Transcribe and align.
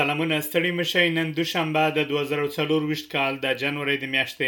سلامونه 0.00 0.36
ستړي 0.48 0.72
مشي 0.80 1.06
نن 1.18 1.28
دوشنبه 1.38 1.82
د 1.96 2.00
2024 2.10 3.12
کال 3.14 3.32
د 3.44 3.46
جنوري 3.62 3.96
د 4.00 4.04
میاشتې 4.14 4.44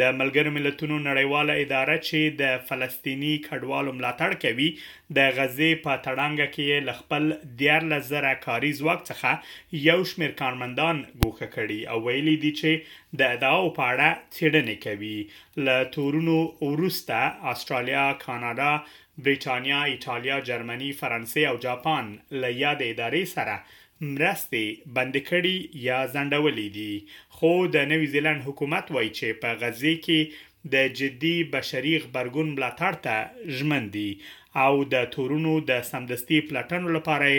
د 0.00 0.16
ملګر 0.16 0.48
ملتونو 0.54 0.96
نړیواله 1.04 1.54
اداره 1.64 1.94
چې 2.06 2.32
د 2.40 2.64
فلسطینی 2.70 3.30
کډوالو 3.46 3.94
ملاتړ 3.98 4.40
کوي 4.42 4.66
د 5.18 5.30
غزې 5.36 5.80
په 5.84 5.94
تړانګه 6.06 6.48
کې 6.56 6.82
لخپل 6.88 7.28
12000 7.62 8.42
کاري 8.46 8.72
ځواک 8.80 9.00
څخه 9.10 9.54
یو 9.88 10.00
شمیر 10.10 10.30
کارمندان 10.42 10.96
ګوښه 11.22 11.48
کړي 11.56 11.80
او 11.92 11.98
ویلي 12.06 12.36
دي 12.42 12.52
چې 12.60 12.70
د 13.18 13.20
اداو 13.34 13.64
په 13.76 13.82
اړه 13.92 14.08
څېړنې 14.34 14.76
کوي 14.86 15.18
ل 15.64 15.66
تورونو 15.94 16.38
ورسته 16.70 17.18
استرالیا 17.52 18.06
کاناډا 18.24 18.72
برېټانیا 19.24 19.78
ایتالیا 19.92 20.36
جرمني 20.48 20.90
فرانسې 21.00 21.40
او 21.50 21.56
جاپان 21.66 22.04
ل 22.40 22.42
یاد 22.62 22.80
ادارې 22.92 23.24
سره 23.36 23.56
مرستې 24.14 24.64
بند 24.96 25.14
کړي 25.28 25.56
یا 25.88 25.98
ځنډولې 26.14 26.66
دي 26.76 26.92
خو 27.36 27.52
د 27.74 27.76
نوې 27.92 28.06
زیلند 28.14 28.40
حکومت 28.48 28.84
وایي 28.94 29.10
چې 29.18 29.26
په 29.42 29.48
غزې 29.62 29.94
کې 30.04 30.20
د 30.72 30.76
جدي 30.98 31.36
بشري 31.54 31.92
غبرګون 32.04 32.48
ملاتړ 32.56 32.94
ته 33.04 33.14
ژمن 33.58 33.84
دي 33.96 34.10
او 34.64 34.72
د 34.92 34.96
تورونو 35.14 35.52
د 35.70 35.72
سمدستي 35.90 36.38
پلاتنو 36.48 36.88
لپاره 36.96 37.30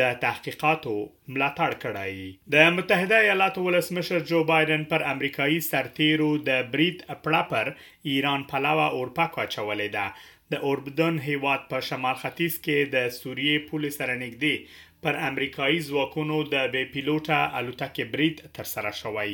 د 0.00 0.02
تحقیقاتو 0.24 0.94
ملاتړ 1.34 1.70
کړای 1.82 2.14
د 2.54 2.56
متحده 2.76 3.16
ایالاتو 3.26 3.60
ولسمشر 3.66 4.18
جو 4.30 4.38
بایدن 4.50 4.82
پر 4.90 5.00
امریکایي 5.12 5.58
سرتیرو 5.70 6.30
د 6.48 6.50
بریټ 6.74 6.98
اپړاپر 7.14 7.64
ایران 8.12 8.40
پلاوه 8.50 8.86
اورپا 8.98 9.26
کاچولې 9.34 9.88
ده 9.96 10.06
د 10.52 10.60
اوربدون 10.68 11.14
هیواد 11.28 11.62
په 11.70 11.78
شمال 11.88 12.16
ختیځ 12.24 12.54
کې 12.64 12.78
د 12.94 12.96
سوریې 13.20 13.56
پولې 13.68 13.90
سره 13.98 14.12
نږدې 14.24 14.84
پر 15.06 15.14
امریکایي 15.30 15.80
ځواکونو 15.88 16.36
د 16.54 16.56
بې 16.72 16.84
پیلوټه 16.92 17.38
الوتکې 17.58 18.04
بریټ 18.14 18.38
تر 18.58 18.66
سره 18.74 18.90
شوی 19.00 19.32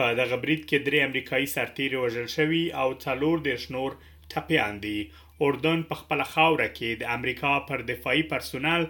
په 0.00 0.06
دغه 0.20 0.36
برید 0.44 0.62
کې 0.68 0.78
درې 0.86 0.98
امریکایي 1.08 1.48
سرتیري 1.54 1.98
وژل 2.02 2.28
شوي 2.36 2.62
او 2.82 2.88
څلور 3.04 3.36
دیرش 3.46 3.64
نور 3.76 3.96
ټپيان 4.34 4.74
دي 4.84 4.98
اردن 5.46 5.80
په 5.90 5.94
خپل 6.02 6.20
خاوره 6.32 6.68
کې 6.76 6.90
د 7.02 7.10
امریکا 7.16 7.52
پر 7.70 7.82
دفاعي 7.92 8.22
پرسونل 8.32 8.82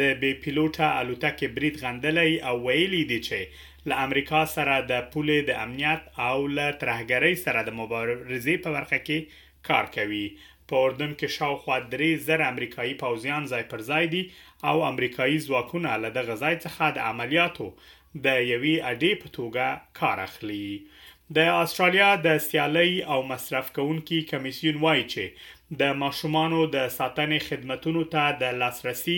د 0.00 0.02
بي 0.22 0.30
پيلوټه 0.42 0.88
الوتکې 1.00 1.56
برید 1.58 1.76
غندلې 1.82 2.36
او 2.50 2.54
ویلي 2.66 3.02
دي 3.10 3.18
چې 3.28 3.72
له 3.92 4.04
امریکا 4.06 4.40
سره 4.56 4.74
د 4.92 5.04
پولې 5.12 5.48
د 5.50 5.60
امنیت 5.66 6.02
او 6.28 6.36
له 6.58 6.66
ترهګرۍ 6.82 7.34
سره 7.46 7.60
د 7.68 7.76
مبارزې 7.80 8.62
په 8.66 8.74
برخه 8.78 8.98
کې 9.06 9.42
کار 9.68 9.90
کوي 9.98 10.24
په 10.70 10.78
اردن 10.86 11.12
کې 11.18 11.34
شاوخوا 11.38 11.76
درې 11.82 12.24
زر 12.28 12.40
امریکایي 12.52 12.94
پوځیان 13.04 13.44
ځای 13.54 13.64
پر 13.74 13.84
ځای 13.90 14.04
دي 14.14 14.22
او 14.72 14.76
امریکایي 14.92 15.38
ځواکونه 15.46 15.92
له 16.04 16.10
دغه 16.18 16.34
ځای 16.44 16.56
څخه 16.66 16.90
د 16.96 16.98
عملیاتو 17.12 17.68
د 18.24 18.26
یوې 18.52 18.74
اډې 18.90 19.12
په 19.22 19.28
توګه 19.36 19.66
کار 19.98 20.18
اخلي 20.26 20.66
د 21.34 21.38
استرالیا 21.60 22.08
د 22.26 22.36
سیالي 22.42 22.90
او 23.12 23.16
مصرف 23.30 23.70
کوونکي 23.76 24.18
کمیسیون 24.32 24.76
وایي 24.84 25.00
چې 25.12 25.78
د 25.80 25.96
ماشومانو 26.02 26.58
د 26.74 26.84
ساتنې 26.96 27.38
خدماتو 27.46 28.02
ته 28.12 28.26
د 28.42 28.52
لاسرسي 28.60 29.16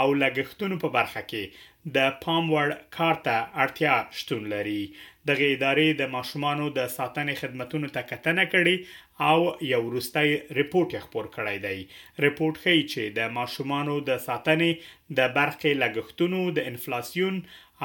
او 0.00 0.04
لګښتونو 0.22 0.76
په 0.82 0.90
برخه 0.96 1.22
کې 1.30 1.94
د 1.96 2.10
پام 2.24 2.50
وړ 2.56 2.74
کار 2.98 3.14
ته 3.28 3.36
اړتیا 3.64 3.94
شتون 4.22 4.42
لري 4.52 4.82
دغه 5.30 5.46
ادارې 5.52 5.98
د 6.02 6.10
ماشومانو 6.16 6.66
د 6.80 6.90
ساتنې 6.94 7.34
خدماتو 7.42 7.80
ته 7.96 8.02
کتنه 8.12 8.44
کړې 8.56 9.30
او 9.30 9.38
یو 9.70 9.80
وروستي 9.88 10.34
ریپورت 10.60 10.90
خبر 11.06 11.30
کړی 11.38 11.62
دی 11.66 11.86
ریپورت 12.26 12.60
ښیي 12.66 12.82
چې 12.82 13.16
د 13.20 13.32
ماشومانو 13.38 13.96
د 14.10 14.20
ساتنې 14.26 15.16
د 15.20 15.32
برخې 15.40 15.80
لګښتونو 15.84 16.44
د 16.60 16.68
انفلیسیون 16.72 17.40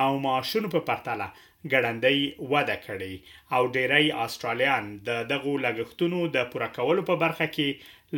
او 0.06 0.10
معاشونو 0.28 0.74
په 0.76 0.84
پرتله 0.92 1.30
ګړندۍ 1.70 2.20
وده 2.52 2.76
کړې 2.86 3.16
او 3.56 3.62
ډیری 3.76 4.06
آسترالیان 4.26 4.86
د 5.10 5.26
دغو 5.32 5.54
لګښتونو 5.66 6.20
د 6.36 6.48
پوره 6.52 6.70
کولو 6.78 7.02
په 7.10 7.16
برخه 7.24 7.48
کې 7.56 7.70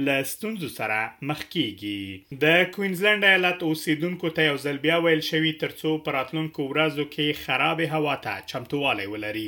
لستونزو 0.07 0.69
سره 0.77 0.97
مخ 1.29 1.41
کیږي 1.55 2.37
د 2.43 2.63
کوینزلند 2.75 3.23
ایالت 3.31 3.59
اوسیدونکو 3.69 4.31
ته 4.37 4.47
یو 4.49 4.55
ځل 4.65 4.77
بیا 4.85 4.97
ویل 5.05 5.21
شوی 5.31 5.51
ترڅو 5.63 5.91
پراتلونکو 6.07 6.67
ورځو 6.71 7.05
کې 7.15 7.41
خراب 7.43 7.83
هوا 7.95 8.15
ته 8.25 8.45
چمتووالی 8.53 9.07
ولري 9.13 9.45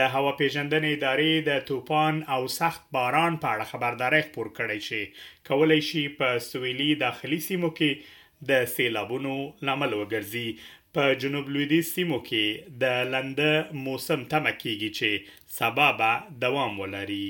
د 0.00 0.10
هوا 0.14 0.32
پیژندنې 0.40 0.98
ادارې 0.98 1.46
د 1.50 1.64
توپان 1.72 2.22
او 2.36 2.40
سخت 2.58 2.88
باران 2.98 3.40
په 3.42 3.54
اړه 3.54 3.70
خبرداري 3.74 4.22
خپور 4.28 4.52
کړی 4.60 4.80
شي 4.88 5.02
کولای 5.50 5.80
شي 5.90 6.04
په 6.22 6.44
سویلي 6.50 6.90
داخلي 7.06 7.40
سیمو 7.48 7.72
کې 7.80 8.20
د 8.52 8.70
سیلابونو 8.76 9.34
لامل 9.70 9.92
وګرځي 9.98 10.48
په 10.96 11.04
جنوب 11.22 11.46
لویدي 11.54 11.76
سیمو 11.92 12.16
کې 12.28 12.46
د 12.82 12.84
لنده 13.12 13.52
موسم 13.84 14.20
تمه 14.32 14.50
کیږي 14.62 14.88
چې 14.98 15.10
سبا 15.58 15.86
به 16.00 16.10
دوام 16.44 16.72
ولري 16.80 17.28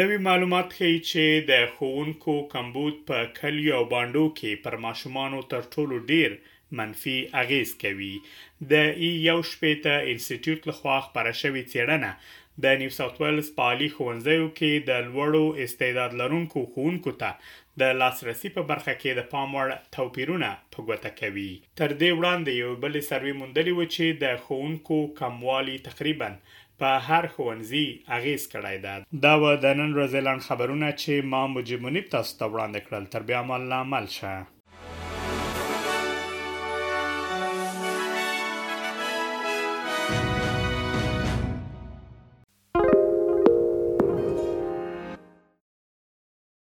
نوی 0.00 0.18
معلومات 0.28 0.68
ښیي 0.76 0.96
چې 1.10 1.24
د 1.50 1.52
خونکو 1.74 2.34
کمبود 2.54 2.94
په 3.08 3.18
کلیو 3.38 3.76
او 3.78 3.84
باندو 3.94 4.24
کې 4.38 4.52
پر 4.64 4.74
ماشومانو 4.86 5.40
تر 5.52 5.62
ټولو 5.74 5.96
ډیر 6.10 6.30
منفي 6.78 7.18
اغیز 7.42 7.68
کوي 7.82 8.14
د 8.70 8.74
ای 9.02 9.10
یو 9.28 9.38
شپېته 9.50 9.92
انسټیټیوټ 10.10 10.60
لخوا 10.70 10.96
خبره 11.06 11.32
شوې 11.42 11.62
څېړنه 11.72 12.10
د 12.62 12.66
نیو 12.80 12.90
ساوث 12.98 13.14
ویلز 13.20 13.46
په 13.56 13.62
علي 13.70 13.86
خوندزیو 13.94 14.46
کې 14.58 14.72
د 14.90 14.92
لوړو 15.06 15.40
استعداد 15.64 16.12
لرونکو 16.20 16.60
خونکو 16.74 17.12
ته 17.22 17.30
د 17.80 17.82
لاسرسي 18.00 18.50
په 18.58 18.62
برخه 18.70 18.92
کې 19.00 19.10
د 19.16 19.26
پاموړ 19.32 19.66
توپیرونه 19.96 20.50
په 20.74 20.78
ګوته 20.90 21.10
کوي 21.20 21.48
تر 21.80 21.90
دې 22.00 22.10
وړاندې 22.18 22.60
یو 22.62 22.70
بل 22.84 23.00
سروي 23.08 23.34
موندلی 23.40 23.74
و 23.74 23.80
چې 23.94 24.06
د 24.22 24.44
خونکو 24.44 25.00
کموالی 25.20 25.76
تقریبا 25.88 26.30
په 26.84 26.88
هر 27.08 27.30
خوندزي 27.34 27.84
اغیز 28.20 28.42
کړای 28.54 28.76
دی 28.84 28.96
دا 29.26 29.34
و 29.40 29.44
د 29.64 29.66
نن 29.80 29.90
ورځې 29.96 30.46
خبرونه 30.48 30.88
چې 31.02 31.12
ما 31.34 31.42
مجمنیب 31.58 32.06
تاسو 32.16 32.32
ته 32.40 32.44
وړاندې 32.52 32.80
کړل 32.86 33.04
تر 33.16 33.22
بیا 33.32 33.40
مل 33.52 33.72
عمل 33.82 34.08
شه 34.18 34.34